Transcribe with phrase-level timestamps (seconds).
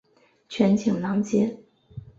[0.49, 1.59] 全景廊街。